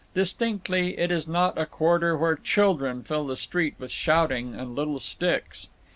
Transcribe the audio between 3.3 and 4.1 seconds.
street with